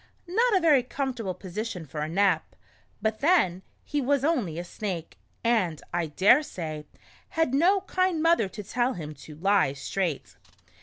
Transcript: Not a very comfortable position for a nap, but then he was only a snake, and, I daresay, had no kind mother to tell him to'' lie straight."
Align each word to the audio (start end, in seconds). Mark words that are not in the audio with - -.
Not 0.25 0.55
a 0.55 0.59
very 0.59 0.81
comfortable 0.81 1.35
position 1.35 1.85
for 1.85 1.99
a 1.99 2.09
nap, 2.09 2.55
but 3.03 3.19
then 3.19 3.61
he 3.83 4.01
was 4.01 4.25
only 4.25 4.57
a 4.57 4.63
snake, 4.63 5.19
and, 5.43 5.79
I 5.93 6.07
daresay, 6.07 6.85
had 7.29 7.53
no 7.53 7.81
kind 7.81 8.19
mother 8.19 8.49
to 8.49 8.63
tell 8.63 8.93
him 8.93 9.13
to'' 9.13 9.35
lie 9.35 9.73
straight." 9.73 10.35